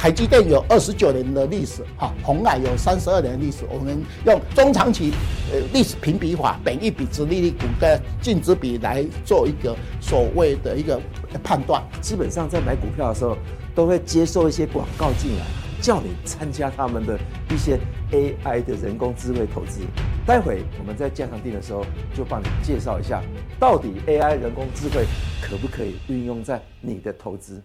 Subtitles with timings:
[0.00, 3.66] 台积电有二十九年的历史，哈，鸿海有三十二年的历史。
[3.68, 5.12] 我们用中长期
[5.52, 10.98] 呃历史评比法，本一比、之利率、股的净值比来做一个所谓的一个
[11.44, 11.82] 判断。
[12.00, 13.36] 基本上在买股票的时候，
[13.74, 15.44] 都会接受一些广告进来，
[15.82, 17.18] 叫你参加他们的
[17.50, 17.78] 一些
[18.10, 19.82] AI 的人工智慧投资。
[20.24, 23.22] 待会我们在加强錠的时候，就帮你介绍一下，
[23.58, 25.04] 到底 AI 人工智慧
[25.42, 27.62] 可不可以运用在你的投资。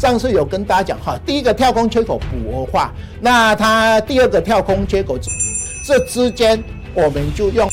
[0.00, 2.90] 上次有跟大家讲哈，第一个跳空缺口补额化，
[3.20, 5.18] 那它第二个跳空缺口
[5.84, 6.58] 这之间，
[6.94, 7.68] 我们就用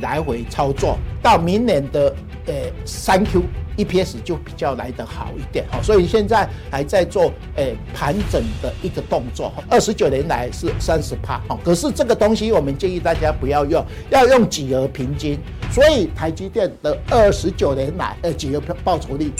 [0.00, 2.12] 来回操作，到明年的
[2.46, 3.44] 呃三 Q
[3.76, 15.38] EPS 就比较来得好一点哈，所以现在还在做呃盘整的一个动作，二十九年来是三十趴哈，可是这个东西我们建议大家不要用，要用几何平均，
[15.70, 19.30] 所以台积电的二十九年来呃几何报酬率。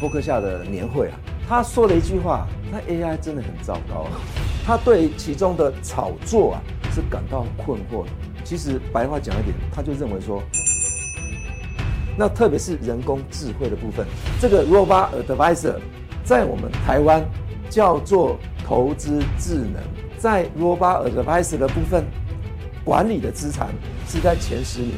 [0.00, 4.06] 波克夏的年会啊，他说了一句话，那 AI 真的很糟糕。
[4.64, 8.10] 他对其中的炒作啊是感到困惑的。
[8.42, 10.42] 其实白话讲一点，他就认为说，
[12.16, 14.06] 那特别是人工智慧的部分，
[14.40, 15.74] 这个 Robot Advisor
[16.24, 17.22] 在我们台湾
[17.68, 19.82] 叫做投资智能，
[20.16, 22.06] 在 Robot Advisor 的部分
[22.82, 23.68] 管理的资产
[24.08, 24.92] 是在前十名，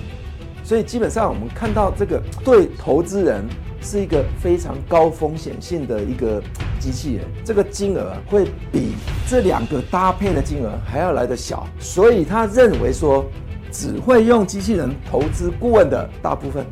[0.62, 3.44] 所以基本上我们看到这个对投资人。
[3.82, 6.42] 是一个非常高风险性的一个
[6.78, 8.94] 机器人，这个金额会比
[9.28, 13.24] 这两个搭配的金额还要来得小，所以他认为说，
[13.70, 16.64] 只会用机器人投资顾问的大部分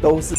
[0.00, 0.34] 都是。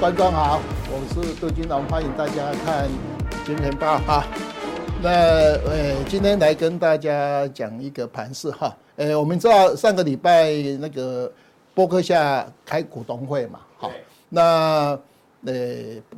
[0.00, 0.58] 观众好，
[0.90, 2.88] 我是杜金龙，欢迎大家看
[3.46, 4.24] 《金钱报》哈。
[5.02, 8.74] 那呃，今天来跟大家讲一个盘势哈。
[8.96, 11.30] 呃，我们知道上个礼拜那个
[11.74, 13.92] 波克夏开股东会嘛，好，
[14.30, 14.98] 那
[15.44, 15.54] 呃，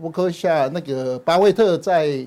[0.01, 2.25] 波克夏那个巴菲特在。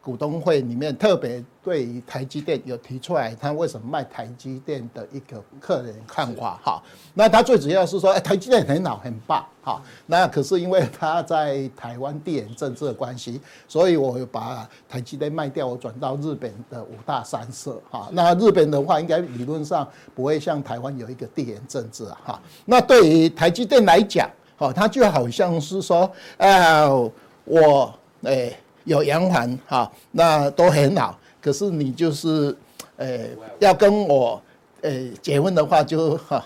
[0.00, 6.82] 股东会里面特别对于台积电有提出来，他为什么卖台积电的一个客人看法哈。
[7.12, 9.82] 那他最主要是说，哎，台积电很好很棒哈。
[10.06, 18.08] 那可是因为他在台湾地缘政治的关系，所以我把台积电卖掉，我转到日本的五大三社哈。
[18.12, 22.40] 那日本的话，应该理论上不会像台湾有一个地缘政治哈。
[22.64, 27.12] 那对于台积电来讲，哈，他就好像是说，呃，
[27.44, 28.50] 我哎。
[28.84, 31.18] 有洋环哈，那都很好。
[31.48, 32.54] 可是你就是，
[32.96, 33.20] 呃，
[33.58, 34.38] 要跟我，
[34.82, 36.44] 呃，结婚的话就哈，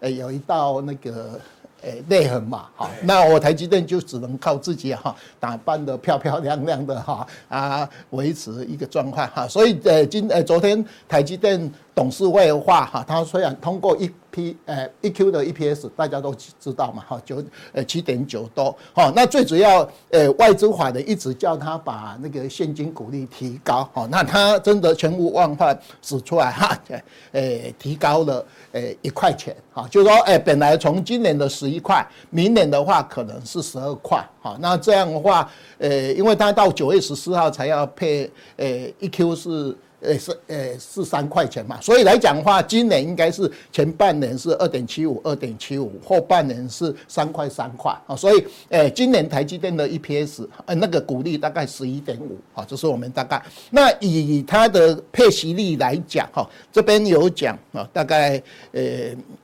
[0.00, 1.38] 呃，有一道那个，
[1.82, 2.90] 诶，裂痕嘛，哈。
[3.04, 9.46] 那我台积电就只能靠自己哈，打扮的漂漂亮亮的哈，啊，维持一个状况哈。
[9.46, 14.10] 所以呃，今呃昨天台积电董事会的话哈，他虽然通过一。
[14.32, 26.78] P 呃一 Q 的 EPS 大家都知道嘛哈，九呃七点九多哈，那最主要呃外资法人一直叫他把那个现金股利提高哈，那他真的全无忘返使出来哈，
[27.32, 27.42] 呃
[27.76, 38.64] 提高了呃一块钱哈，就是说哎本来从今年的十一块，明年的话可能是十二块哈，那这样的话呃因为他到九月十四号才要配呃
[39.00, 39.76] 一 Q 是。
[40.00, 53.42] 诶是诶是三块钱嘛，所以来讲的话，今年应该是前半年是二点七五，二点七五，后半年是三块三块啊，所以诶今年台积电的 EPS 呃那个股利大概十一点五啊，这是我们大概。
[53.70, 58.82] 那以它的配息率来讲哈，这边有讲啊，大概呃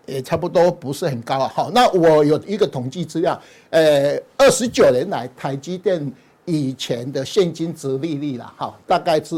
[0.06, 1.52] 也差不多不是很高啊。
[1.54, 3.38] 好，那我有一个统计资料，
[3.70, 6.10] 呃二十九年来台积电
[6.46, 9.36] 以前的现金殖利率啦，哈，大概是。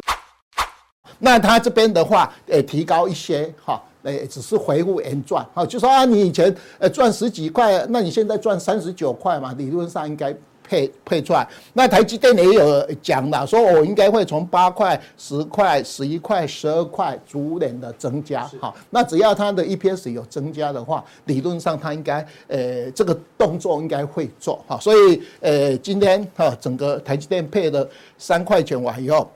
[1.19, 11.49] 那他这边的话，诶，提高一些哈，诶，只是回复原状，哈，就说啊，你以前呃赚十几块，那你现在赚三十九块嘛，理论上应该配配出来。
[11.73, 18.73] 那台积电也有讲了，说我应该会从八块、十块、十一块、十二块逐年的增加，哈。
[18.91, 24.79] 那只要它的 EPS 有增加的话，理论上它应该呃这个动作应该会做，哈。
[24.79, 27.89] 所以呃今天哈整个台积电配了
[28.19, 29.29] 三块钱完以后。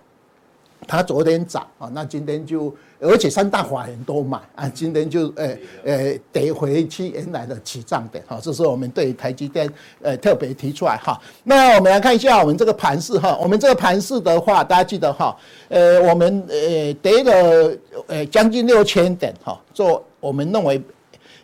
[0.87, 11.19] 他昨天涨啊，那今天就，而且三大法人都买啊，今天就诶诶得回去原来的起涨点哈，这是我们对台积电呃特别提出来哈。
[11.44, 15.34] 那我们来看一下我们这个盘势哈，我们这个盘势的话，大家记得哈，
[15.69, 20.82] 呃，我们呃跌了呃将近六千点哈，做我们认为，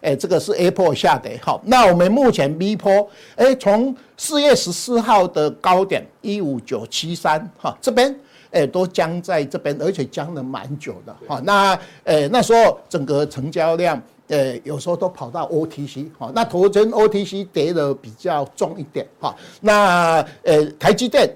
[0.00, 1.58] 诶这个是 Apple 下跌哈。
[1.64, 8.14] 那我们目前 B 波，诶从四月十四号的高点一五九七三哈这边。
[8.50, 11.40] 诶，都僵在这边，而且僵了蛮久的哈。
[11.44, 16.30] 那诶，那时候整个成交量，诶，有时候都跑到 OTC 哈。
[16.34, 19.34] 那头阵 OTC 跌的比较重一点哈。
[19.60, 21.30] 那诶，台积电、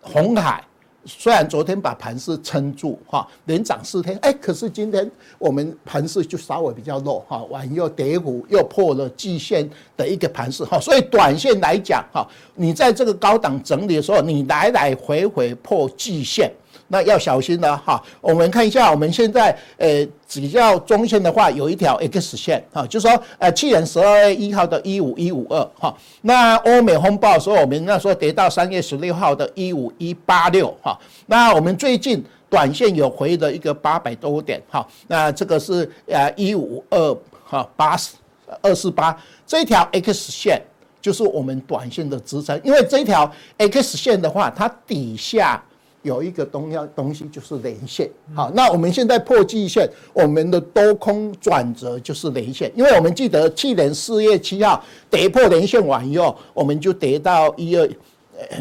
[0.00, 0.62] 红海。
[1.08, 16.52] 虽然昨天把盘势撑住哈，连涨四天，哎，可是今天我们盘势就稍微比较弱哈，晚又跌幅又破了季线的一个盘势哈，所以短线来讲哈，你在这个高档整理的时候，你来来回回破季线。
[16.88, 37.96] 那要小心了哈，我们看一下，我们现在呃比较中线的话，有一条 X 线哈，就是说呃去年十二月一号的一五一五二哈，那欧美风暴的时候，我们那时候跌到三月十六号的一五一八六哈，那我们最近短线有回的一个八百多点哈，那这个是呃一五二哈八
[38.62, 39.14] 二四八
[39.46, 40.62] 这条 X 线
[41.02, 45.62] 就是我们短线的支撑，因为这条 X 线的话，它底下。
[46.02, 57.88] 有一个东要东西就是连线，好，那我们现在破季线，我们的多空转折就是连线，因为我们记得去年四月七号跌破连线完以后，我们就跌到一二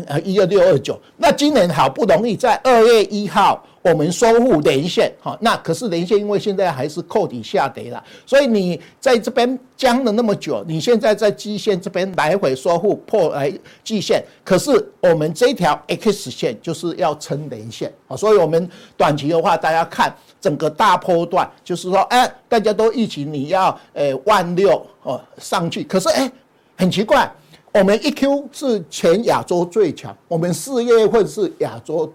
[0.07, 3.63] 呃一二六二九，那今年好不容易在二月一号。
[3.89, 13.51] 我们收复连线，哈，那可是连线，因为现在还是扣底下跌了，所以你在这边僵了那么久，你现在在季线这边来回收复破来
[13.85, 26.29] 季线，可是我们这条 X 线就是要撑连线，啊，所以我们短期的话，大家看整个大波段，就是说，哎，大家都预期你要诶万六哦上去，可是哎，
[26.75, 27.31] 很奇怪，
[27.73, 32.11] 我们一 Q 是全亚洲最强，我们四月份是亚洲。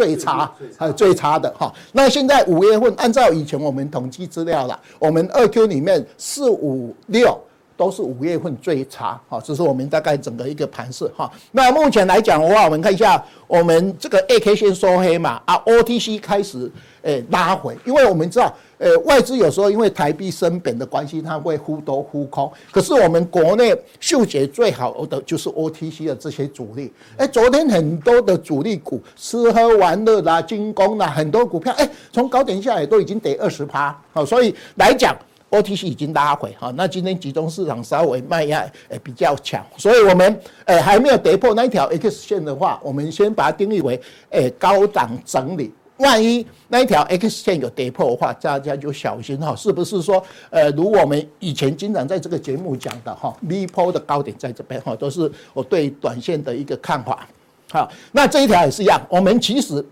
[0.00, 7.38] 最差还有最差的哈，那现在五月份按照以前我们统计资料了，我们二 Q 里面四五六
[7.76, 11.30] 都是五月份最差哈，这是我们大概整个一个盘势哈。
[11.52, 16.72] 那目前来讲的话，我们看一下我们这个 A K 线收黑嘛啊，O T C 开始。
[17.02, 22.50] 诶，拉回，因为我们知道，呃，外资有时候因为台币升贬的关系，它会忽多忽空。
[22.70, 26.90] 可是我们国内嗅觉最好的就是 OTC 的这些主力。
[27.18, 33.94] 诶，昨天很多的主力股，吃喝玩乐啦、军工啦，很多股票，诶，从高点下来都已经跌二十趴。
[34.14, 35.14] 好，所以来讲
[35.50, 36.50] ，OTC 已经拉回。
[36.58, 44.00] 哈，那今天集中市场稍微卖压诶比较强，所以我们诶还没有跌破那一条 X 线的话，我们先把它定义为
[44.30, 45.70] 诶高档整理。
[46.00, 57.28] 万一那一条 X 线有跌破的话，大家就小心哈，是不是说，呃，如我们以前经常在这个节目讲的哈，V 波的高点在这边哈，都是我对短线的一个看法。
[57.70, 59.84] 好，那这一条也是一样，我们其实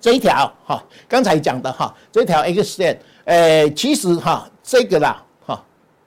[0.00, 5.64] 这一条哈，刚才讲的哈，这条 X 线，呃，其实哈，这个啦哈，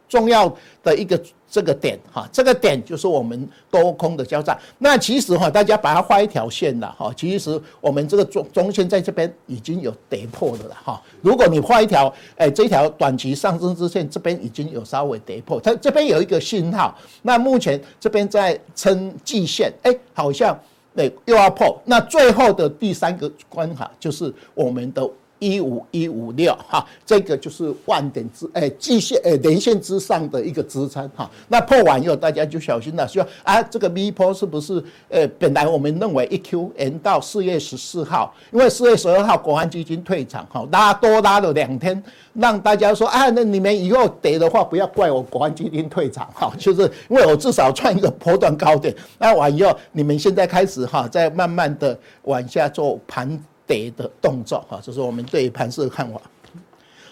[0.10, 0.54] 重要
[0.84, 1.22] 的一个。
[1.52, 4.58] 这个点哈，这个点就是我们多空的交战。
[4.78, 7.14] 那其实哈，大家把它画一条线了哈。
[7.18, 11.02] 其实我们这个中中线在这边已经有跌破的了哈。
[11.22, 16.98] 如果你画一条，哎，这条短期上升之线这边已经有稍微跌破，它这边有一个信号。
[17.22, 20.58] 那目前这边在撑季线，哎，好像
[20.96, 21.78] 哎又要破。
[21.84, 25.06] 那最后的第三个关卡就是我们的。
[25.42, 31.28] 一五一五六哈，这个就是万点之诶季线诶连线之上的一个支撑哈。
[31.48, 42.02] 那破完以后，大家就小心了，说啊，这个 V 波是不是呃本来我们认为一 Q 延到四月十四号，因为四月十二号国安基金退场哈，拉多拉了两天，
[42.34, 53.44] 让大家说啊，那你们以后跌的话，不要怪我国安基金退场哈，就是因为我至少创一个波段高点，那完以后你们现在开始哈，再慢慢的往下做盘。
[53.72, 56.20] 跌的动作哈，这是我们对盘势的看法。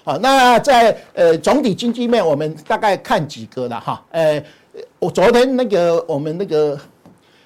[0.04, 4.06] 好，那在呃总体经济面，我们大概看几个了哈。
[4.12, 4.44] 呃，
[5.00, 6.78] 我昨天那个我们那个。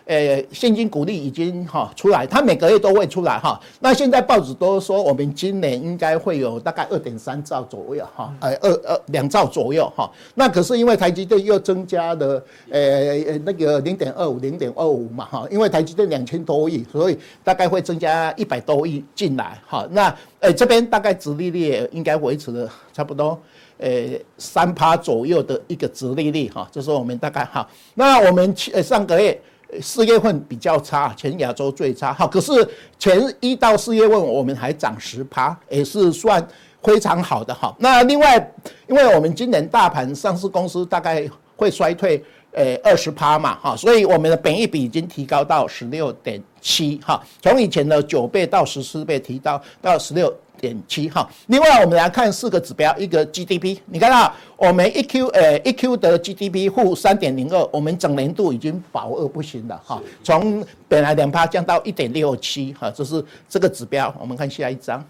[0.05, 3.57] 呃，现金股利已经哈出来，它每个月都会出来哈。
[3.79, 10.11] 那现在报纸都说我们今年应该会有大概二点三兆左右哈，呃二二两兆左右哈。
[10.35, 12.79] 那可是因为台积电又增加了呃
[13.27, 19.87] 呃那个零点二五零点二五嘛哈，因为台积电两千多亿，所以大概会增加一百多亿进来哈。
[19.91, 23.39] 那呃这边大概殖利率应该维持了差不多
[23.77, 23.89] 呃
[24.37, 27.65] 三趴左右的一个殖利率哈，这是我们大概哈。
[27.93, 29.39] 那我们呃上个月。
[29.81, 32.13] 四月份比较差，全亚洲最差。
[32.13, 32.51] 好，可是
[32.97, 36.45] 前一到四月份我们还涨十趴，也是算
[36.81, 37.75] 非常好的哈。
[37.79, 38.53] 那另外，
[38.87, 51.29] 因为我们今年大盘上市公司大概会衰退，呃，二十趴嘛哈，所以我们的本益比已经提高到十六点七哈，从以前的九倍到十四倍提高到十六点七哈。
[51.47, 64.13] 另外，我们来看四个指标，一个 GDP，你看到我们一 Q 呃一 Q 的 GDP 负三点零二，我们整年度已经保二不行了哈，从本来两趴降到一点六七哈，这是这个指标。
[64.19, 65.03] 我们看下一张，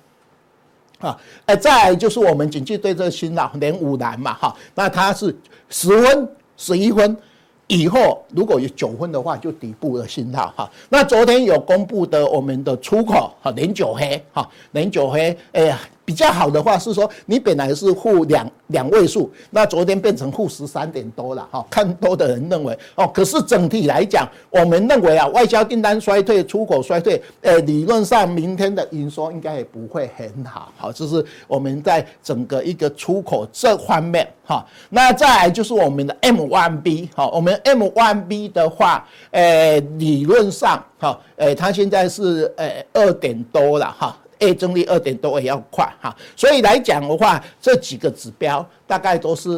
[0.99, 5.35] 啊，呃，再来就是我们经济对策信号连五难嘛哈，那它是
[5.69, 7.17] 十分、十一分。
[7.67, 10.71] 以后如果有九分的话，就底部的信号哈。
[10.89, 15.79] 那昨天有公布的我们的出口哈，零九黑哈，零九黑，哎呀。
[16.05, 21.65] 比较好的话是说，你本来是负两两位数，那昨天变成负十三点多了哈。
[21.69, 30.71] 看多的人认为哦，可是整体来讲，我们认为啊，外销订单衰退，出口衰退，呃，理论上明天的营收应该也不会很好。
[30.77, 34.65] 好，这是我们在整个一个出口这方面哈。
[34.89, 44.17] 那再来就是我们的 M1B 哈，我们 M1B 的话，呃，理论上哈，呃，它现在是呃二点多了哈。
[44.39, 49.49] A 增率二点多也要快哈，所以来讲的话，这几个指标大概都是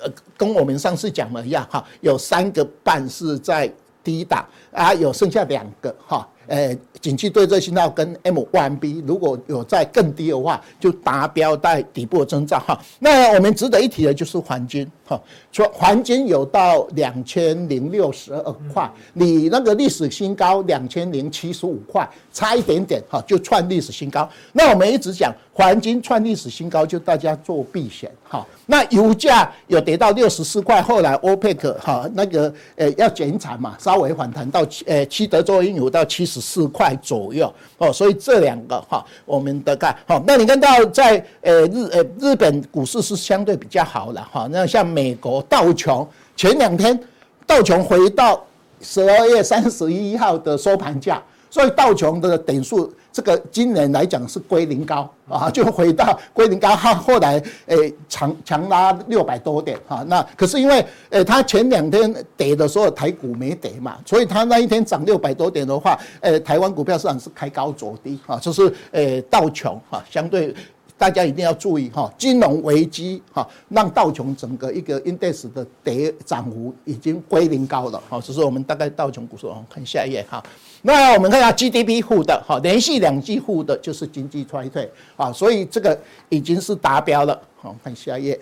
[0.00, 6.28] 呃，跟我们上次讲的一样哈，有三个半是在低档啊，有剩下两个哈。
[6.46, 12.78] 呃，景气对策信号跟 M1B 如果有在更低的话，就达标在底部的征兆哈。
[12.98, 15.20] 那我们值得一提的就是黄金哈，
[15.50, 24.28] 说黄金有到两千零六十二块，你那个历史新高两千零七十五块差一点点哈，就创历史新高。
[24.52, 28.42] 那我们一直讲黄金创历史新高，就大家做避险哈。
[28.64, 40.22] 那油价有跌到六十四块，后来欧佩克哈那个呃要减产嘛，稍微反弹到七呃七德州原油到七十四块左右哦，所以这两个哈我们的看好。
[40.26, 46.98] 那你看到在呃日呃日本股市是相对比较好了哈，那像美国道琼前两天
[47.46, 48.42] 道琼回到
[48.80, 52.90] 十二月三十一号的收盘价，所以道琼的点数。
[53.12, 70.54] 这个今年来讲是归零高啊， 就回到归零高，哈后来诶强强拉六百多点哈，那可是因为诶它前两天跌的时候台股没跌嘛，所以它那一天涨六百多点的话，诶台湾股票市场是开高走低啊，就是诶道琼哈，相对
[71.02, 80.40] 大家一定要注意哈，金融危机哈让道琼整个一个 index 的跌涨幅已经归零高了哈，这是我们大概道琼股市哦，看下一页哈。
[80.82, 87.36] 那我们看一下 GDP 负的，哈，连续两季负的，就是经济衰退啊，所以这个已经是达标了。
[87.60, 88.40] 好，看下一页。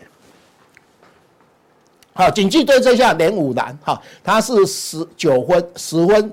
[2.12, 6.30] 好，经济对策下连五蓝，哈，它是十九分、十分，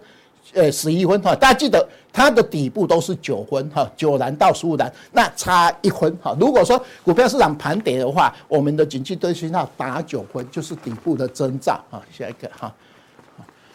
[0.53, 6.35] 呃，十一分，哈，大家记得它的底部都是九分，哈，九蓝到十五蓝，那差一分，哈。
[6.39, 12.73] 如果说股票市场盘跌的话，我们的经济对策信号打九分，就是底部的征兆，啊，下一个，哈。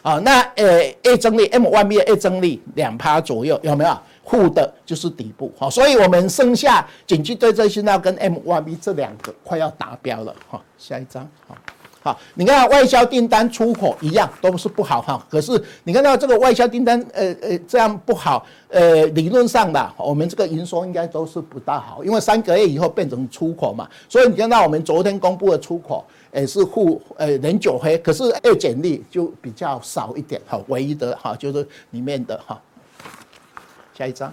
[0.02, 3.96] 好，那呃，A 增力 M 1 B，A 增力两趴左右，有没有？
[4.24, 11.54] 负的就是底部，好，所以我们剩下景气对策信号跟 M1B 这两个快要达标了，哈，下一张，好，
[12.02, 26.04] 好，你看外销订单出口一样都是不好哈，可是你看到这个外销订单，呃呃，这样不好，呃，理论上的我们这个营收应该都是不大好，因为三个月以后变成出口嘛，所以你看到我们昨天公布的出口。
[26.34, 32.58] 也是负呃连九黑，可是二减率就比较少一点哈，唯一的哈就是里面的哈，
[33.94, 34.32] 下一张，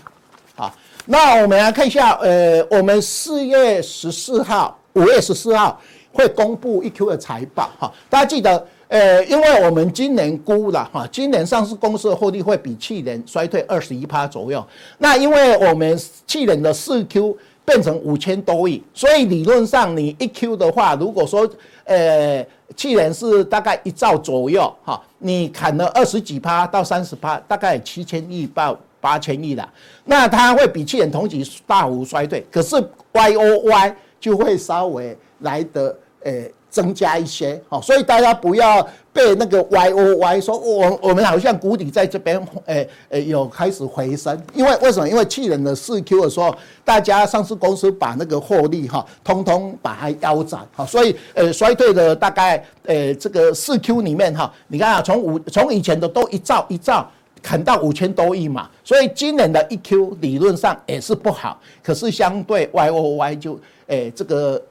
[0.56, 0.74] 好，
[1.06, 5.78] 那我们来看一下，呃，我们四月十四号、五月十四号
[6.12, 14.66] 会公布一 Q 的财报哈，大家记得，呃，因为我们今年估了哈，今年上市公司的获利会比去年衰退二十一趴左右，
[14.98, 17.38] 那因为我们去年的四 Q。
[17.66, 21.48] 变成五千多亿，所以理论上你一 Q 的话，如果说
[21.84, 22.44] 呃
[22.76, 29.72] 去年是大概一兆左右哈，你砍了二十几趴到三十趴，大概七千亿到八千亿了，
[30.06, 32.76] 那它会比去年同期大幅衰退，可是
[33.12, 36.32] Y O Y 就会稍微来得呃。
[36.72, 45.10] 增加一些，好，所以大家不要被那个 Y O Y 说，我我们好像谷底在这边，诶诶，有开始回升，因为为什么？
[45.10, 46.56] 因为去年的四 Q 的时候，
[46.86, 57.10] 大家上市公司把那个获利哈，通通把它腰斩，好，所以呃衰退的大概呃这个四 Q 里面哈，你看啊，从五从以前的都一兆一兆
[57.42, 64.62] 砍到五千多亿嘛，所以今年的一 Q 理论上也是不好，可是相对 Y O Y 就诶这个。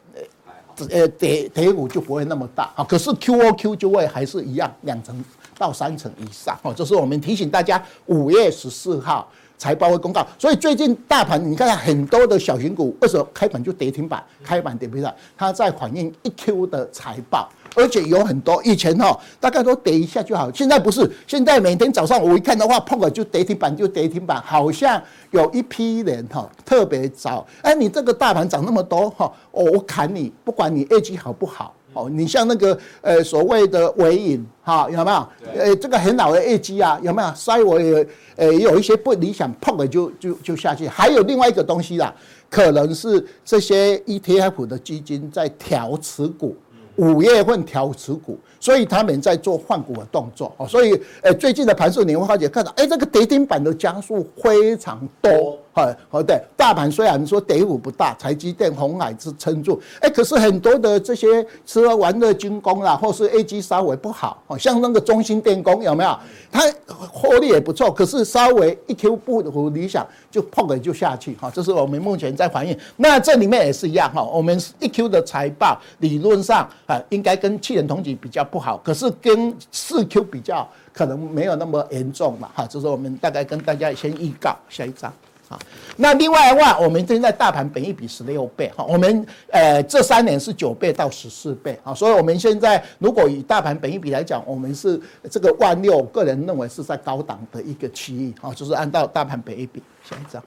[0.90, 5.24] 呃，跌跌幅就不会那么大啊，可是 QOQ 就会还是一样，两成
[5.58, 6.72] 到三成以上哦。
[6.74, 14.22] 这是我们提醒大家，五月十四号财报会公告，所以最近大盘你看很多的小型股，为什么开盘就跌停板？
[14.44, 31.74] 开盘跌停板，它在反映一 Q 的财报，而且有很多以前哈，大概都跌一下就好，现在不是，现在每天早上我一看的话，碰了就跌停板就跌停板，好像有一批人哈特别早，哎，你这个大盘涨那么多哈，我砍你，不管你业绩好不好。
[31.92, 35.28] 哦，你像那个呃所谓的尾影哈，有没有？
[35.58, 37.32] 呃，这个很老的业绩啊，有没有？
[37.34, 40.86] 稍微呃也有一些不理想，碰了就就就下去。
[40.86, 42.14] 还有另外一个东西啦，
[42.50, 46.56] 可能是这些 ETF 的基金在调持股，
[46.96, 48.38] 五月份调持股。
[48.60, 66.18] 所以他们在做换股的动作，哦，所以，呃，最近的盘势你会发觉看到，哎，这个跌停板的家数非常多，哈，好对，大盘虽然说跌幅不大，台积电、红海是撑住，哎，可是很多的这些吃喝玩乐军工啊，或是 A G 稍微不好，哦，像那个中兴电工有没有？
[66.50, 72.76] 它获利也不错，可是稍微一 Q 不如理想，就碰了就下去，哈，这是我们目前在反映。
[72.96, 78.44] 那这里面也是一样，哈，我们一 Q 的财报理论上啊，应该跟去年同期比较。
[78.50, 85.12] 不好，可是跟四 Q 比较，可能没有那么严重嘛，哈，这是我们大概跟大家先预告下一章，
[85.48, 85.58] 啊，
[85.96, 95.00] 那另外的话，我们现在大盘本一比十六倍，哈，我们呃这三年是九倍到十四倍，啊，所以我们现在如果以大盘本一比来讲，我们是
[95.30, 100.42] 这个万六，个人认为是在高档的一个区域，啊，就是按照大盘本一比下一章。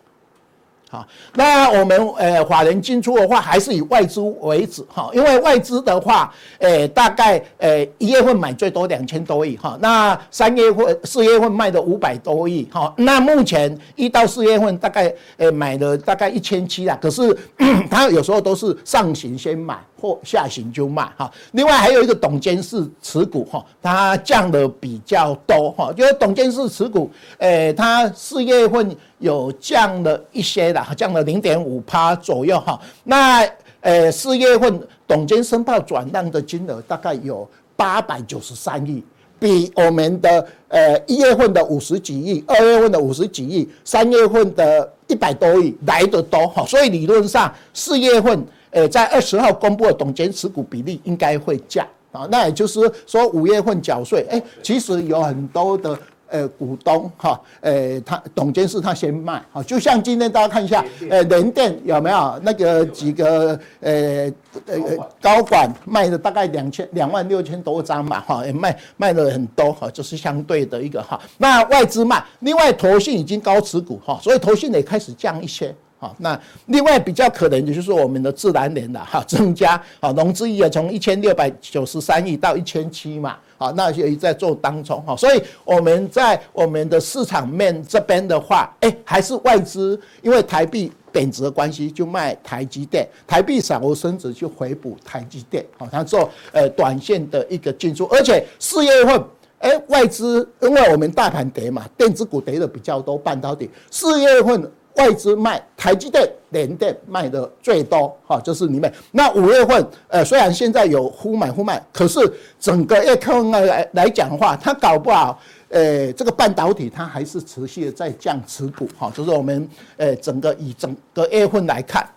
[0.91, 17.33] 好，那我们呃法人进出的话，还是以外资为主哈，因为外资的话，呃大概呃一月份买最多两千多亿哈，那三月份、四月份卖的五百多亿哈，那目前一到四月份大概呃买了大概一千七啦，可是
[17.89, 21.31] 他有时候都是上行先买或下行就卖哈。
[21.53, 28.93] 另外还有一个董监事持股哈，它降的比较多哈，就是董监事持股，呃它四月份。
[29.21, 32.77] 有降了一些的，降了零点五趴左右哈。
[33.03, 33.47] 那
[33.79, 39.03] 呃四月份董监申报转让的金额大概有八百九十三亿，
[39.39, 46.65] 比我们的呃一月份的五十几亿、二月份的五十几亿、三月份的一百多亿来得多哈。
[46.65, 52.27] 所以理论上四月份呃在二十号公布的董监持股比例应该会降啊。
[52.31, 55.97] 那也就是说五月份缴税，哎，其实有很多的。
[56.31, 62.39] 呃，股东哈，呃，他董监事他先卖，哈，就像今天大家看一下，呃，联电有没有？
[62.41, 64.31] 那个几个呃
[64.65, 64.77] 呃
[65.21, 71.19] 高管卖了大概两千两万六千多张嘛，哈，也卖卖了很多，哈，就是相对的一个哈。
[71.37, 76.13] 那外资卖，另外投信已经高持股哈，所以投信也开始降一些，哈。
[76.17, 83.37] 那另外比较可能的就是我们的自然年了哈，增加，啊，融资也从一千六百九十三亿到一千七嘛。
[83.57, 99.23] 好，那也在做当中哈，所以我们在我们的市场面这边的话，哎，还是外资，因为台币贬值的关系，就卖台积电，台币稍微升值就回补台积电，好，它做呃短线的一个进出，而且四月份，
[99.59, 104.71] 哎，外资因为我们大盘跌嘛，电子股跌的比较多，半导体四月份。
[104.95, 108.93] 外资卖台积电、联电卖的最多，哈，就是里面。
[109.11, 112.19] 那五月份，呃，虽然现在有忽买忽卖，可是
[112.59, 122.07] 整个月看来来讲的话，它搞不好，呃，这个半导体它还是持续的在降持股，哈，就是我们，呃，整个以整个月份来看，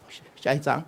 [0.41, 0.83] 下一张。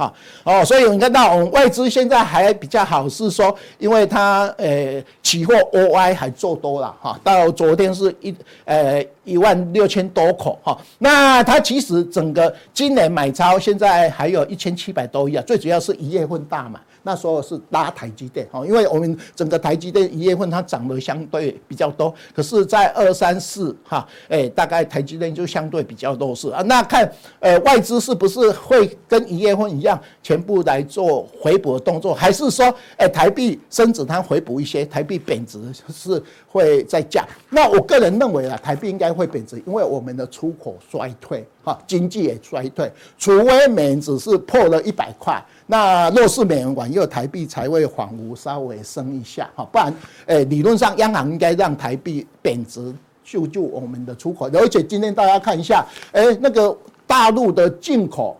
[0.00, 0.12] 啊，
[0.44, 8.34] 哦，所以你看到我们外资现在还比较好，是说，因为它呃期货 OI 还做多了哈，到昨天是一
[8.64, 16.80] 呃一万六千多口哈，那它其实整个今年买超现在还有一千七百多亿啊，最主要是一月份大买。
[17.02, 26.62] 那时候是拉台积电哈，因为我们整个台积电一月份它涨得相对比较多，可是，在二三四哈，哎，大概台积电就相对比较弱势啊。
[26.62, 35.58] 那看呃外资是不是会跟一月份一样，全部来做回补的动作，还是说哎台币升值它回补一些，台币贬值
[35.92, 37.26] 是会再降？
[37.48, 45.42] 那我个人认为啊，台币应该会贬值，因为我们的出口衰退哈，经济也衰退，除非美元指是破了一百块。
[45.70, 49.94] 那若是美元软弱，台币才会恍惚稍微升一下哈，不然，
[50.26, 54.50] 诶，理论上央行应该让台币贬值，救救我们的出口。
[54.52, 58.36] 而且今天大家看一下，诶，那个大陆的进口，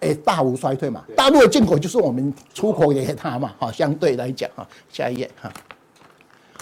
[0.00, 5.50] 诶，大无衰退嘛，大陆的进口就是我们出口给他嘛，哈，相对来讲哈，下一页哈，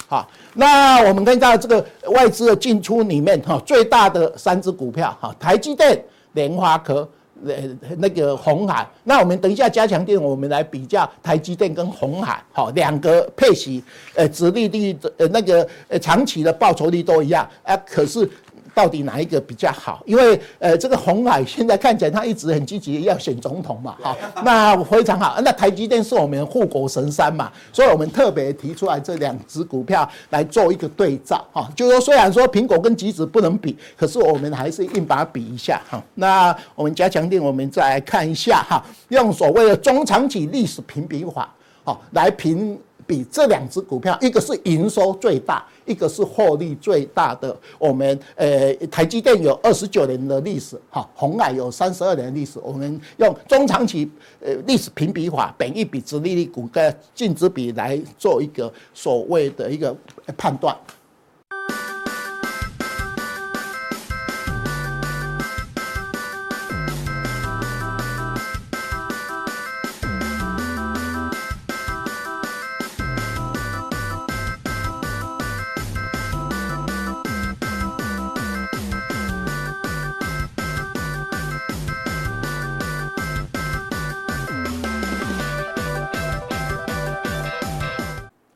[0.06, 6.00] 好，那我们看到这个外资的进出里面哈，最大的三只股票哈，台积电、
[6.34, 7.08] 联发科。
[7.46, 13.82] 呃，那个红海，那我们等一下加强电，我们来比较台积电跟红海，好，两个配息，
[14.14, 18.28] 呃，殖利率的呃那个呃长期的报酬率都一样，啊，可是
[18.74, 20.02] 到底哪一个比较好？
[20.04, 25.40] 因为呃，这个红海现在看起来他一直很积极要选总统嘛，好，那非常好。
[25.42, 31.70] 那台积电是我们护国神山嘛，所以我们特别提出来这两只股票来做一个对照哈。
[31.76, 36.02] 就是说，虽然说苹果跟橘子不能比，可是我们还是硬把它比一下哈。
[36.14, 42.78] 那我们加强錠，我们再来看一下哈，用所谓的中长期历史评比法，好来评。
[43.06, 47.56] 比这两只股票，一个是营收最大，一个是获利最大的。
[47.78, 52.58] 我们呃，台积电有二十九年的历史，哈，鸿海有三十二年历史。
[52.62, 59.94] 我们用中长期呃历史评比法，本一比、殖利率、股价净值比来做一个所谓的一个
[60.36, 60.76] 判断。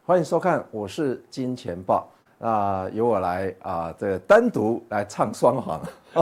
[0.08, 5.78] 欢迎收看，我是金钱爆啊，由我来啊，这个单独来唱双簧。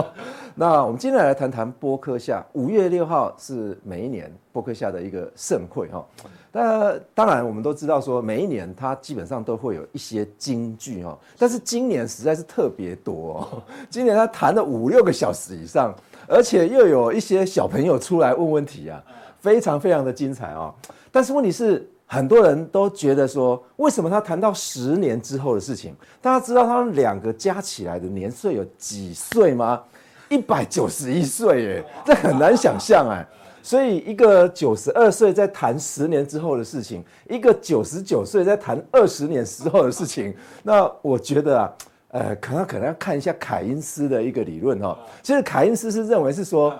[0.55, 2.45] 那我们今天来谈谈波克夏。
[2.51, 6.05] 五月六号是每一年波克夏的一个盛会哈。
[6.51, 13.63] 那当然我们都知道说，每一年它基本上都会有一些金句哈，但是今年实在是特别多。
[13.89, 15.95] 今年他谈了五六个小时以上，
[16.27, 19.01] 而且又有一些小朋友出来问问题啊，
[19.39, 20.75] 非常非常的精彩啊。
[21.09, 21.89] 但是问题是。
[22.09, 25.93] 很多人都觉得说，为什么他谈到十年之后的事情？
[26.21, 29.83] 大家知道他们两个加起来的年岁有几岁吗？
[30.29, 33.27] 一百九十一岁耶，这很难想象哎。
[33.61, 40.33] 所以一个九十二岁在谈十年之后的事情，一个九十九岁在谈二十年之后的事情。
[40.63, 41.73] 那我觉得啊，
[42.11, 44.97] 呃，可能可能要看一下凯因斯的一个理论哈。
[45.21, 46.73] 其实凯因斯是认为是说，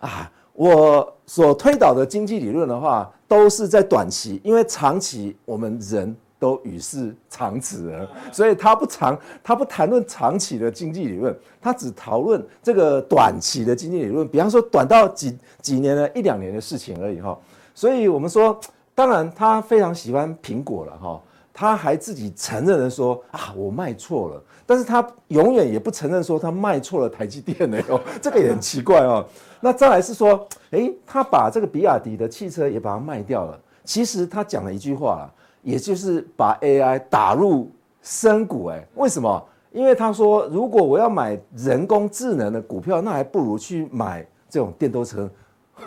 [0.00, 0.28] 啊。
[0.54, 17.36] 我所推导的经济理论的话，都是在短期，因为长期我们人都与世长辞了，所以他不长，他不谈论长期的经济理论，他只讨论这个短期的经济理论，比方说短到几几年的一两年的事情而已哈。
[17.74, 18.56] 所以我们说，
[18.94, 21.20] 当然他非常喜欢苹果了哈，
[21.52, 29.26] 他还自己承认的说啊，我卖错了，但是他永远也不承认说他卖错了台积电的哟，这个也很奇怪哦。
[29.64, 33.58] 那再来是说，诶，他把这个比亚迪的汽车也把它卖掉了。
[33.82, 35.26] 其实他讲了一句话，
[35.62, 37.70] 也就是把 AI 打入
[38.02, 38.66] 深股。
[38.66, 39.42] 诶，为什么？
[39.72, 45.30] 因为他说，如果我要买人工智能的股票，那还不如去买这种电动车。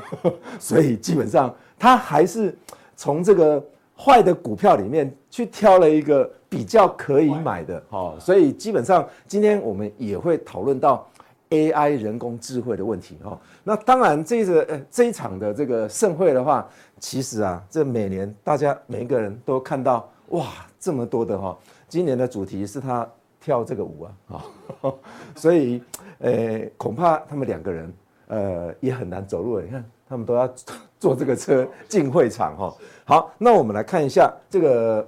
[0.57, 2.57] 所以基本上他还是
[2.95, 3.63] 从这个
[3.95, 7.83] 坏的股票里面去挑了一个比较可以买的。
[7.91, 11.07] 好，所以基本上今天我们也会讨论到。
[11.49, 16.67] AI 人工智慧的问题哦，那当然这个这一场的这个盛会的话，
[16.99, 21.57] 其实啊，这每年大家每一个人都看到哇这么多的哈，
[21.87, 24.43] 今年的主题是他跳这个舞啊
[24.81, 24.93] 啊，
[25.35, 25.81] 所以
[26.19, 27.93] 呃恐怕他们两个人
[28.27, 30.53] 呃也很难走路了，你看他们都要
[30.99, 32.75] 坐这个车进会场哈。
[33.05, 35.07] 好，那我们来看一下这个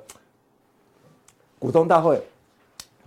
[1.60, 2.22] 股东大会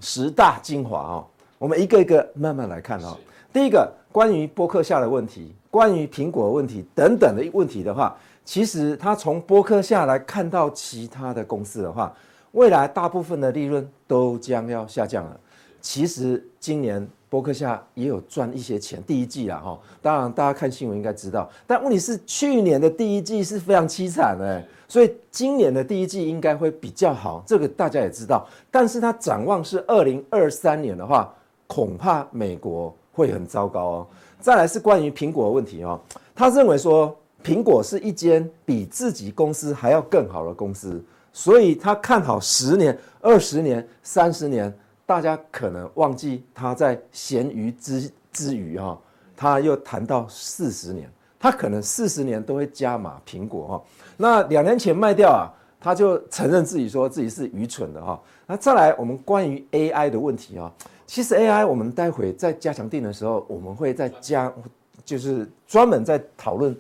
[0.01, 1.27] 十大精华哦。
[1.62, 3.16] 我们一个一个慢慢来看哈。
[3.53, 12.12] 第一个，关于播客下的问题，关于苹果的问题等等的问题的话，其实他从播客下来看到其他的公司的话，
[12.51, 15.38] 未来大部分的利润都将要下降了。
[15.81, 19.79] 其实今年播客下也有赚一些钱，第一季啦哈。
[20.01, 24.61] 当然大家看新闻应该知道，但问题是去年的第一季是非常凄惨的。
[24.88, 28.44] 所以今年的第一季应该会比较好，这个大家也知道。
[28.68, 31.33] 但是它展望是二零二三年的话。
[31.66, 34.07] 恐怕美国会很糟糕哦。
[34.40, 36.01] 再来是关于苹果的问题哦，
[36.35, 44.72] 他认为说苹果是一间比自己公司还要更好的公司，所以他看好十年、二十年、三十年。
[45.05, 48.98] 大家可能忘记他在咸鱼之之余哈，
[49.37, 53.83] 他又谈到四十年，他可能四十年都会加码苹果哈。
[54.16, 58.18] 那两年前卖掉啊，他就承认自己说自己是愚蠢的哈。
[58.46, 60.72] 那再来我们关于 AI 的问题啊。
[61.12, 64.51] 其实 AI，我们待会在加强定的时候，我们会再加，
[65.05, 66.75] 就是专门在讨论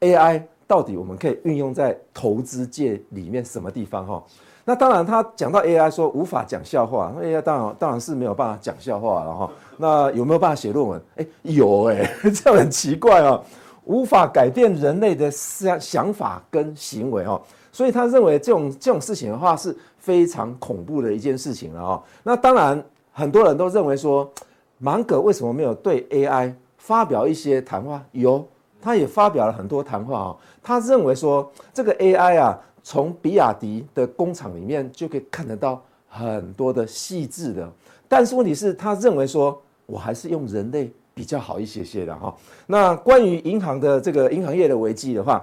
[0.00, 4.24] AI 到底我们可以运用在投资界里面什么地方哈。
[4.64, 9.50] 那当然，他讲到 AI 说无法讲笑话，那 AI 当然当然是没有办法讲笑话了哈。
[9.76, 11.00] 那有没有办法写论文？
[11.14, 13.40] 哎，有哎， 这样很奇怪哦，
[13.84, 17.40] 无法改变人类的想想法跟行为哦。
[17.70, 22.02] 所以他认为这种这种事情的话是非常恐怖的一件事情了哦。
[22.24, 22.84] 那当然。
[23.18, 24.30] 很多人都认为说
[24.76, 28.04] 芒格为什么没有对 AI 发表一些谈话？
[28.12, 28.46] 有，
[28.78, 30.36] 他也发表了很多谈话啊。
[30.62, 37.66] 他认为说，这个 AI 啊，从比亚迪的工厂里面就可以看得到很多的细致的。
[38.06, 42.34] 但是问题是，他认为说，我还是用人类比较好一些些的哈。
[42.66, 45.42] 那关于银行的这个银行业的危机的话，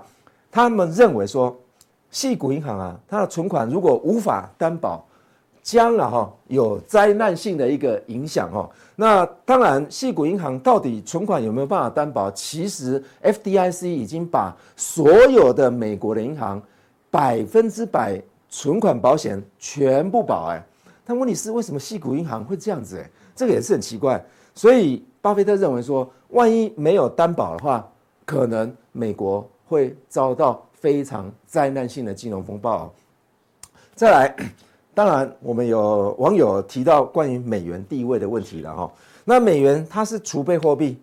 [0.51, 1.57] 他们认为说，
[2.11, 5.03] 矽谷银行啊，它的存款如果无法担保，
[5.63, 8.69] 将啊哈有灾难性的一个影响哈。
[8.95, 12.29] 那当然，矽谷银行到底存款有没有办法担保？
[12.29, 16.61] 其实 FDIC 已经把所有的美国的银行
[17.09, 20.63] 百分之百存款保险全部保哎。
[21.05, 22.99] 但问题是，为什么矽谷银行会这样子？
[22.99, 24.23] 哎，这个也是很奇怪。
[24.53, 27.89] 所以，巴菲特认为说，万一没有担保的话，
[28.25, 32.93] 可能美国会遭到非常灾难性的金融风暴。
[33.95, 34.35] 再来，
[34.93, 38.91] 当然，我们有网友提到关于美元地位的问题了哈。
[39.25, 40.97] 那美元它是储备货币，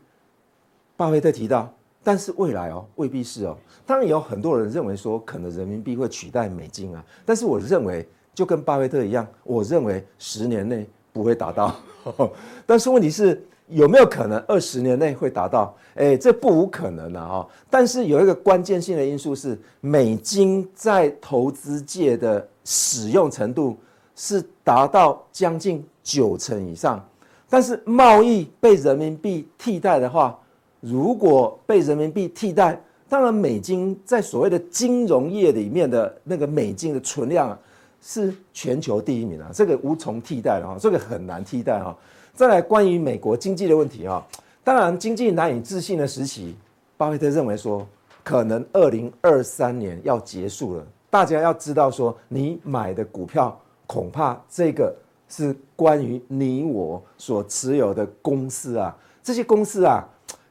[0.96, 1.72] 巴菲特提到，
[2.02, 3.56] 但是未来哦，未必是哦。
[3.86, 7.04] 当然，有很多人认为说，可能人民币会取代美金啊。
[7.24, 8.06] 但是，我认为。
[8.32, 11.74] 就跟巴菲特一样，我认为十年内不会达到，
[12.64, 15.76] 但是问题是有没有可能二十年内会达到？
[15.96, 17.28] 哎，这不无可能啊！
[17.28, 23.76] 哈，但是有一个关键性的因素是，美金在投资界的使用程度
[24.14, 27.04] 是达到将近九成以上，
[27.48, 30.38] 但是贸易被人民币替代的话，
[30.78, 37.58] 如果被人民币替代，当然美金在所谓的金融业里面的那个美金的存量啊。
[38.02, 41.94] 是全球第一名啊，这个无从替代了哈，这个很难替代哈。
[42.32, 44.26] 再来关于美国经济的问题啊，
[44.64, 46.56] 当然经济难以置信的时期，
[46.96, 47.86] 巴菲特认为说，
[48.24, 50.86] 可能二零二三年要结束了。
[51.10, 54.94] 大家要知道说，你买的股票恐怕这个
[55.28, 60.02] 是关于你我所持有的公司啊，这些公司啊，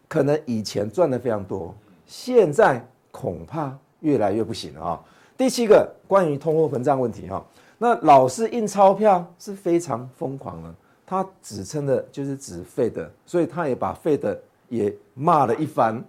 [0.08, 1.74] 可能以前赚的非常多，
[2.06, 5.00] 现在恐怕越来越不行了啊。
[5.38, 7.41] 第七个关于通货膨胀问题哈，
[7.78, 16.04] 那老是印钞票是非常疯狂的，他指称的就是指 Fed，所以他也把 Fed 也骂了一番，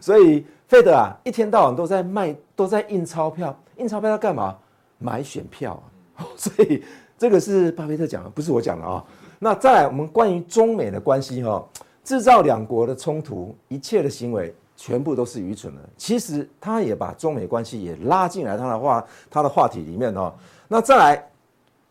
[0.00, 4.56] 所以 Fed 啊一天到晚都在卖，都在印钞票，印钞票要干嘛？
[4.98, 5.82] 买选票
[6.16, 6.82] 啊， 所以
[7.18, 9.04] 这个是巴菲特讲的，不是我讲的啊。
[9.38, 11.62] 那再来我们关于中美的关系哈，
[12.02, 14.54] 制造两国的冲突，一切的行为。
[14.74, 15.80] 全部都是愚蠢的。
[15.96, 20.34] 其实他也把中美关系也拉进来他的话，他的话题里面哦。
[20.66, 21.30] 那再来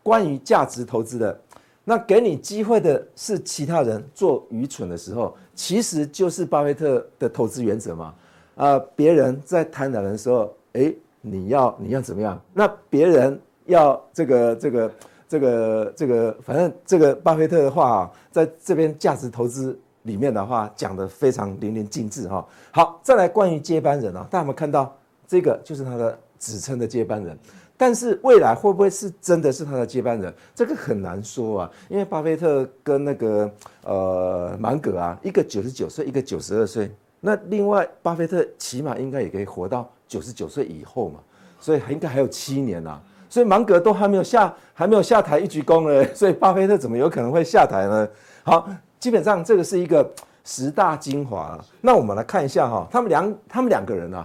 [0.02, 1.40] 关于价值投资的，
[1.84, 8.14] 那给你机会的是其他人做愚蠢的时候，其实就是巴菲特的投资原则嘛。
[8.56, 12.38] 啊，别人在贪婪的时候，哎，你要你要怎么样？
[12.52, 14.92] 那别人要这个这个
[15.26, 19.78] 这个这个，反正这个巴菲特的话啊，在这边价值投资。
[20.04, 22.44] 里面的话讲得非常淋漓尽致哈。
[22.72, 24.92] 好，再来关于接班人啊，大家有没有看到
[25.28, 27.38] 这个就是他的指称的接班人？
[27.76, 30.34] 但是未来会不会是真的是他的接班人？
[30.56, 33.48] 这个很难说啊，因为巴菲特跟那个
[33.84, 36.90] 呃芒格啊，一个九十九岁，一个九十二岁。
[37.20, 41.20] 那另外巴菲特起码应该也可以活到九十九岁以后嘛，
[41.58, 43.00] 所以应该还有七年啊。
[43.30, 48.08] 所以芒格都还没有下还没有下台一鞠躬呢， 所以巴菲特怎么有可能会下台呢？
[48.42, 48.68] 好。
[49.02, 50.08] 基本上这个是一个
[50.44, 51.58] 十大精华。
[51.80, 54.24] 那我们来看一下哈，他们两他们两个人啊，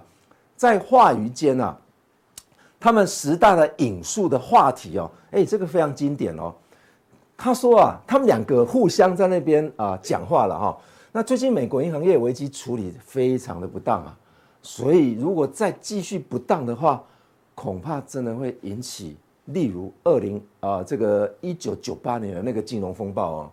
[0.56, 1.76] 在话语间啊，
[2.80, 6.54] 他们十大的引述的话题哦，哎，这个非常经典哦。
[7.36, 10.78] 他说啊，他们两个互相在那边啊讲话了哈。
[11.12, 14.16] 那最近美国银行业危机处理非常的不当啊，
[14.68, 17.02] 所以如果再继续不当的话，
[17.56, 23.52] 恐怕真的会引起，例如二零啊这个一九九八年的那个金融风暴哦。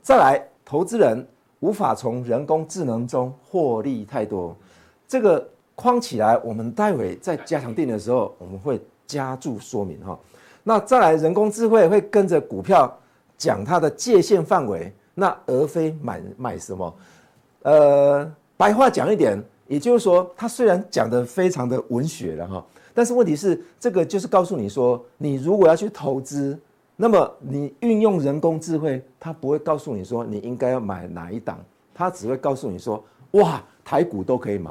[0.00, 0.42] 再来。
[0.66, 1.28] 投资人
[1.60, 4.56] 无法从人工智能中获利太多，
[5.06, 10.18] 这个框起来，我们待会在加强錠的时候，我们会加注说明哈。
[10.62, 12.90] 那再来，人工智慧会跟着股票
[13.36, 16.94] 讲它的界限范围，那而非买买什么。
[17.60, 26.58] 呃，白话讲一点，也就是说，它虽然讲得非常的文学了哈，但是问题是，这个就是告诉你说，你如果要去投资。
[26.96, 31.58] 那么你运用人工智慧，它不会告诉你说你应该要买哪一档，
[31.92, 34.70] 它只会告诉你说，哇，台股都可以买，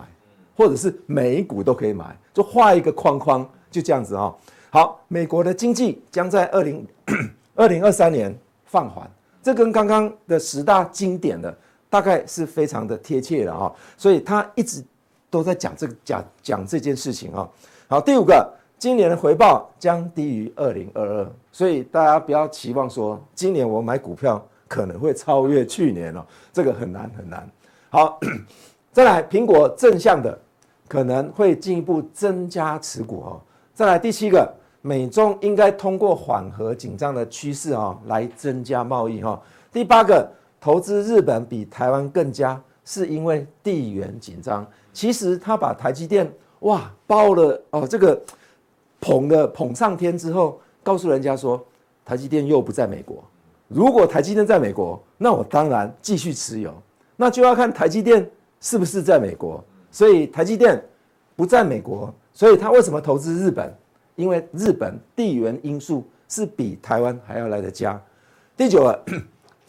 [0.56, 4.34] 或者是美股都可以买，就画一个框框，就这样子哈。
[4.69, 6.88] 好，美国的经济将在二零
[7.56, 9.06] 二零二三年放缓，
[9.41, 11.53] 这跟刚刚的十大经典的
[11.93, 14.84] 大概是非常的贴切的哈，所以他一直
[15.29, 17.47] 都在讲这个讲讲这件事情啊。
[17.88, 18.51] 好，第五个。
[18.79, 27.49] 今年的回报将低于二零二二，所以大家不要期望说今年我买股票可能会超越去年哦，这个很难很难。
[27.89, 28.19] 好，
[28.91, 30.38] 再来，苹果正向的
[30.89, 33.41] 可能会进一步增加持股哦。
[33.73, 39.41] 再来第七个，美中应该通过缓和紧张的趋势啊，来增加贸易哈。
[39.71, 40.29] 第八个，
[40.63, 44.65] 投资日本比台湾更佳，是因为地缘紧张。
[44.93, 48.17] 其实他把台积电哇包了哦，这个
[49.02, 51.62] 捧的捧上天之后，告诉人家说
[52.06, 53.21] 台积电又不在美国。
[53.67, 56.73] 如果台积电在美国，那我当然继续持有。
[57.17, 58.26] 那就要看台积电
[58.62, 59.62] 是不是在美国。
[59.91, 60.82] 所以台积电
[61.36, 63.69] 不在美国，所以他为什么投资日本？
[64.15, 68.02] 因为日本地缘因素是比台湾还要来得佳。
[68.56, 69.04] 第九个，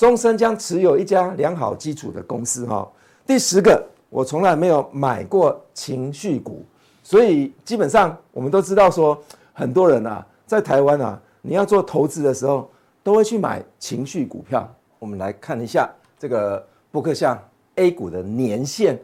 [0.04, 2.86] 终身将持有一家良好基础的公司哈。
[3.26, 6.62] 第十个，我从来没有买过情绪股，
[7.02, 9.18] 所以基本上我们都知道说，
[9.54, 12.70] 很多人啊，在台湾啊，你要做投资的时候，
[13.02, 14.70] 都会去买情绪股票。
[14.98, 15.88] 我们来看一下
[16.18, 16.62] 这个
[16.92, 17.42] 波克像
[17.76, 19.00] A 股的年限，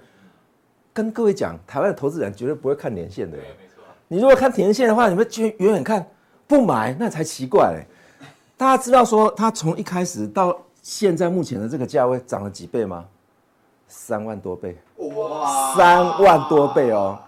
[0.93, 3.39] 跟各位讲，台湾的投资人绝对不会看年限的。
[4.07, 6.07] 你如果看年限的话，你们就远远看
[6.47, 7.87] 不买，那才奇怪嘞。
[8.59, 13.05] 大家知道说它从一开始到现在目前的这个价位涨了几倍吗？
[13.87, 17.19] 三万多倍，哇，三万多倍哦。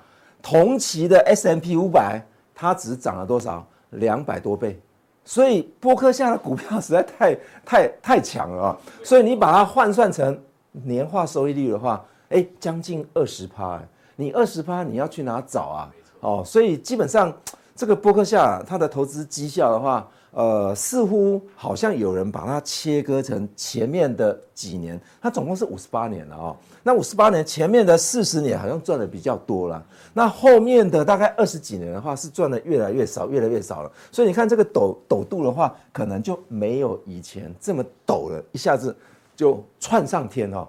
[0.40, 3.66] 同期的 S M P 五百，它只涨了多少？
[3.90, 4.80] 两百多倍。
[5.24, 8.76] 所以波克夏的股票实在太 太太强了啊。
[9.04, 13.80] 所以你把它换算成年化收益率的话，哎，将近二十趴。
[14.16, 15.90] 你二十趴，你要去哪找啊？
[16.20, 17.32] 哦，所以基本上
[17.74, 26.56] 这个波克夏它的投资绩效的话，呃，似乎好像有人把它切割成前面的几年，它总共是五十八年了哦。
[26.82, 33.92] 那五十八年前面的四十年好像赚的比较多了，那后面的大概二十几年的话是赚的越来越少，越来越少了。
[34.10, 38.96] 所以你看这个抖抖度的话，可能就没有以前这么陡了，一下子
[39.36, 40.66] 就窜上天哦。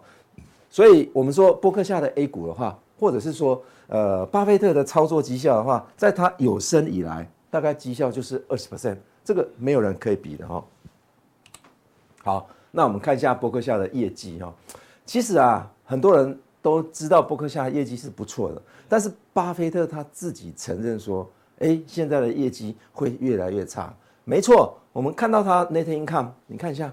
[0.70, 3.62] 所以我们说波克夏的 A 股的话，或者是说。
[3.88, 10.64] 呃，巴菲特的操作绩效的话，在他有生以来，大概绩效就是二十 percent，这个没有人可以比的哈。
[12.24, 14.54] 好，那我们看一下伯克夏的业绩哈。
[15.06, 23.94] 其实啊，很多人都知道伯克夏业绩是不错的，但是巴菲特他自己承认说，哎，现在的业绩会越来越差。
[24.24, 26.90] 没错，我们看到他 net income，你看一下，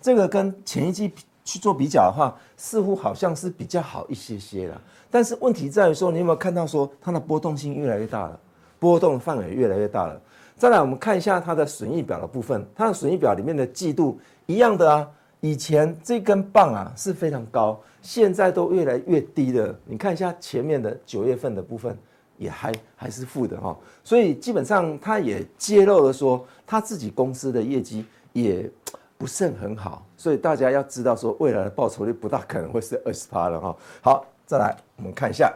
[0.00, 1.10] 这个跟前一季
[1.42, 4.80] 去做比较的话，似乎好像是比较好一些些了。
[5.10, 8.38] 但是问题在于说，你有没有看到说它的波动性越来越大了，
[8.84, 10.20] 波动范围越来越大了。
[10.58, 15.08] 再来，我们看一下它的损益表的部分，它的损益表里面的季度一样的啊，
[15.40, 19.74] 以前这根棒啊是非常高，现在都越来越低了。
[19.86, 21.96] 你看一下前面的九月份的部分，
[22.36, 23.74] 也还还是负的哈。
[24.02, 28.70] 所以基本上它也揭露了说，它自己公司的业绩也
[29.16, 30.06] 不甚很好。
[30.14, 33.74] 所以大家要知道说，未来的报酬率不大可能会是二十趴了哈。
[34.02, 34.26] 好。
[34.46, 35.50] 再来，我们看一下，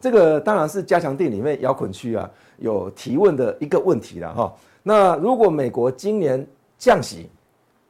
[0.00, 4.54] 这个当然是加强錠里面摇滚区啊有提问的一个问题了哈。
[4.82, 6.46] 那如果美国今年
[6.78, 7.28] 降息，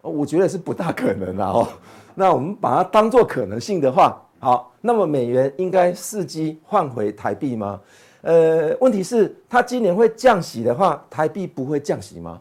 [0.01, 1.69] 我觉得是不大可能了哈。
[2.15, 7.81] 那我们把它当做可能性的话，好，那么美元应该伺机换回台币吗？
[8.23, 12.41] 呃，问题是它今年会降息的话，台币不会降息吗？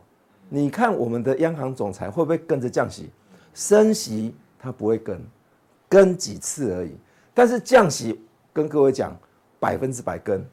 [0.50, 3.10] 你看我们的央行总裁会不会跟着降息？
[3.54, 5.22] 升息它不会跟，
[5.88, 6.96] 跟几次而已。
[7.34, 8.20] 但是降息，
[8.52, 9.16] 跟各位讲，
[9.60, 10.46] 百分之百跟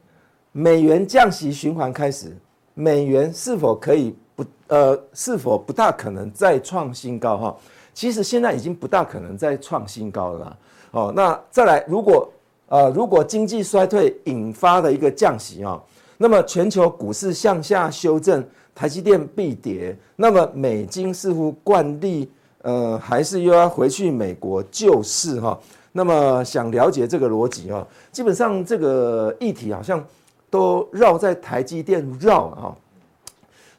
[0.51, 2.35] 美元降息循环开始，
[2.73, 7.57] 美元是否可以不呃，是否不大可能再创新高哈？
[7.93, 10.57] 其实现在已经不大可能再创新高了啦。
[10.91, 12.31] 哦，那再来，如果
[12.67, 15.81] 呃如果经济衰退引发的一个降息啊，
[16.17, 25.59] 那么全球股市向下修正，台积电必跌，那么美金似乎惯例呃还是又要回去美国救市哈。
[25.97, 30.05] 那么想了解这个逻辑啊，基本上这个议题好像
[30.49, 32.75] 都绕在台积电绕啊。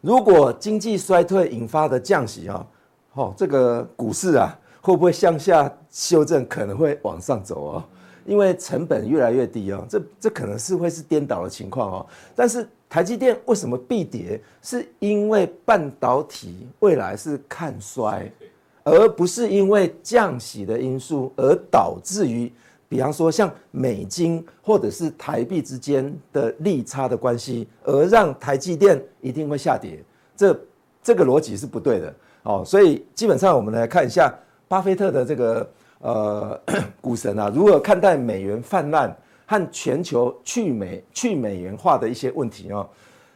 [0.01, 2.67] 如果经济衰退引发的降息啊，
[3.13, 6.49] 哦，这个股市啊会不会向下修正？
[6.49, 7.87] 可能会往上走啊，
[8.25, 12.07] 因为成本越来越低啊，这这可能是会是颠倒的情况啊。
[12.35, 14.41] 但是台积电为什么必跌？
[14.63, 18.33] 是因为半导体未来是看衰。
[18.87, 22.51] 而不是因为降息的因素而导致于，
[22.89, 29.99] 比方说像美金或者是台币之间的利差的关系，而让台积电一定会下跌，
[30.37, 30.61] 这
[31.03, 32.63] 这个逻辑是不对的哦。
[32.65, 34.33] 所以基本上我们来看一下
[34.69, 35.69] 巴菲特的这个
[35.99, 36.61] 呃
[37.03, 39.13] 股神啊，如何看待美元泛滥
[39.47, 42.89] 和全球去美去美元化的一些问题哦。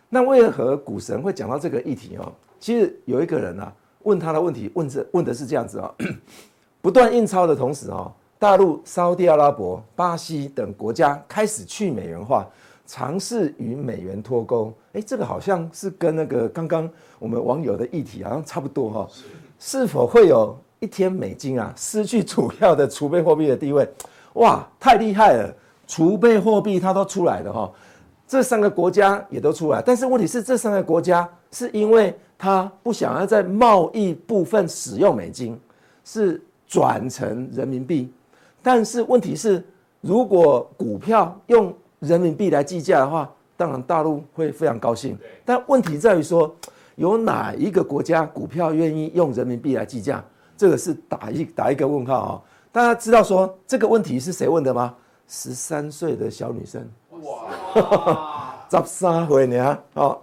[0.09, 2.33] 那为何股神会讲到这个议题哦？
[2.61, 3.73] 其实有一个人啊。
[4.03, 5.95] 问他的问题问这问的是这样子啊，
[6.81, 12.47] 不断印钞的同时啊，大陆、沙地阿拉伯、巴西等国家开始去美元化，
[12.87, 14.73] 尝试与美元脱钩。
[14.93, 16.89] 哎，这个好像是跟那个刚刚
[17.19, 19.09] 我们网友的议题好像差不多哈。
[19.59, 23.87] 是否会有一天美金啊失去主要的储备货币的地位？
[24.35, 25.55] 哇，太厉害了！
[25.87, 27.71] 储备货币它都出来了哈，
[28.27, 35.59] 这三个国家也都出来，但是问题是这三个国家是因为他不想要在贸易部分使用美金，
[36.05, 38.13] 是转成人民币。
[38.63, 39.65] 但是问题是，
[40.01, 45.17] 如果股票用人民币来计价的话，当然大陆会非常高兴。
[45.45, 46.55] 但问题在于说，
[46.97, 50.25] 有哪一个国家股票愿意用人民币来计价？
[50.57, 52.43] 这个是打一打一个问号啊！
[52.71, 54.95] 大家知道说这个问题是谁问的吗？
[55.27, 56.87] 十三岁的小女生，
[57.23, 59.79] 哇， 十三岁呢？
[59.95, 60.21] 哦，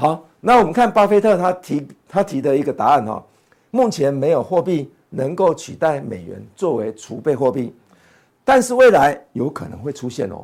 [0.00, 3.22] 好，那我们看巴菲特他提他提的一个答案哈，
[3.70, 7.74] 目前没有货币能够取代美元作为储备货币，
[8.42, 10.42] 但是未来有可能会出现哦，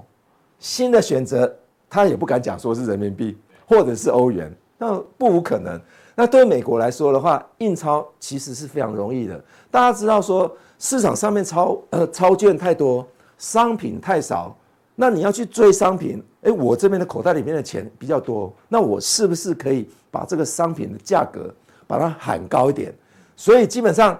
[0.59, 1.51] 新的选择，
[1.89, 3.35] 他也不敢讲说是人民币
[3.67, 5.81] 或者是欧元，那不无可能。
[6.15, 13.09] 那对美国来说的话，印钞其实是非常容易的，大家知道说市场上面钞呃钞券太多。
[13.39, 14.57] 商品太少，
[14.99, 21.55] 那你要去追商品，诶，我这边的口袋里面的钱比较多，那我是不是可以把这个商品的价格
[21.87, 22.95] 把它喊高一点？
[23.37, 24.19] 所以基本上，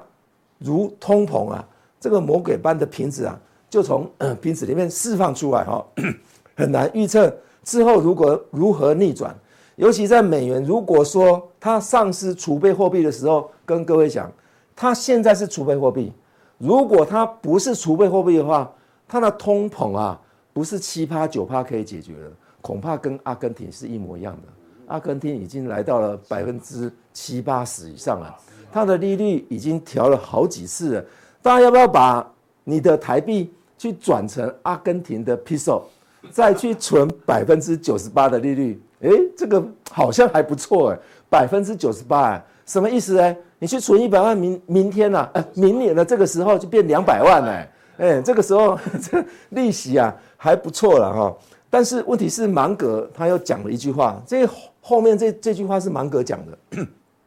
[0.59, 1.67] 如通膨啊，
[1.99, 4.07] 这个魔鬼般的瓶子啊，就从
[4.41, 5.83] 瓶子里面释放出来哈，
[6.55, 9.35] 很难预测之后如果如何逆转。
[9.77, 14.31] 尤其在美元如果说它丧失储备货币的时候，跟各位讲，
[14.75, 16.13] 它现在是储备货币，
[16.59, 18.71] 如果它不是储备货币的话。
[19.09, 20.21] 它的通膨啊，
[20.57, 22.33] 不是七趴九趴可以解决的，
[22.63, 24.49] 恐怕跟阿根廷是一模一样的。
[24.87, 28.35] 阿根廷已经来到了百分之七八十以上了，
[28.73, 31.05] 它的利率已经调了好几次了。
[31.43, 32.27] 大家要不要把
[32.65, 35.83] 你的台币去转成阿根廷的 peso，
[36.31, 38.83] 再去存百分之九十八的利率？
[39.01, 40.99] 诶，这个好像还不错诶，
[41.29, 43.37] 百分之九十八哎，什么意思呢？
[43.59, 45.45] 你去存一百万，明明天呐、啊？
[45.53, 47.71] 明年的这个时候就变两百万哎。
[47.99, 51.37] 哎，这个时候 这利息啊还不错了哈，
[51.71, 54.47] 但是问题是芒格他又讲了一句话，这
[54.81, 56.87] 后面这这句话是芒格讲的。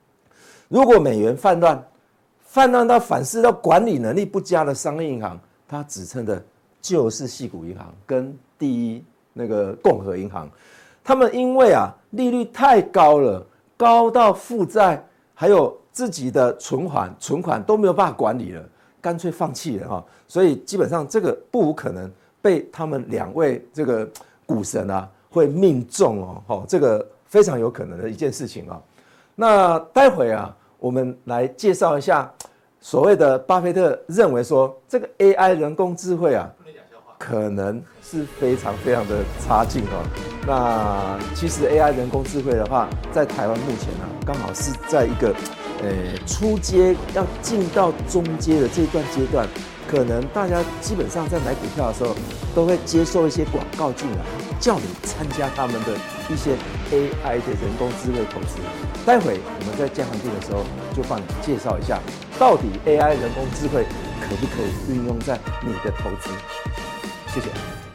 [0.70, 1.84] 如果美元泛滥，
[2.44, 6.42] 泛滥到反噬到管理能力不佳的商业银行，他指称的
[6.82, 9.04] 就是矽谷银行跟第一
[9.34, 10.50] 那个共和银行，
[11.04, 13.46] 他们因为啊利率太高了，
[13.76, 15.04] 高到负债
[15.34, 18.64] 还有自己的存款存款都没有办法管理了。
[19.02, 24.08] 干脆放弃了哈，所以基本上这个不无可能被他们两位这个
[24.46, 28.82] 股神啊会命中哦，哈，这个非常有可能的一件事情啊。
[29.36, 32.32] 那待会啊，我们来介绍一下
[32.80, 36.50] 所谓的巴菲特认为说这个 AI 人工智慧啊，
[37.18, 40.04] 可能是非常非常的差劲哦。
[40.48, 45.34] 那其实 AI 人工智慧的话，在台湾目前呢，刚好是在一个。
[45.82, 45.88] 呃，
[46.28, 49.48] 初阶要进到中阶的这段阶段，
[49.90, 52.16] 可能大家基本上在买股票的时候，
[52.54, 54.18] 都会接受一些广告进来，
[54.60, 55.94] 叫你参加他们的
[56.30, 56.52] 一些
[56.92, 58.58] AI 的人工智慧投资。
[59.04, 60.64] 待会我们在加强錠的时候，
[60.96, 62.00] 就帮你介绍一下，
[62.38, 63.84] 到底 AI 人工智慧
[64.22, 66.30] 可不可以运用在你的投资？
[67.34, 67.89] 谢谢。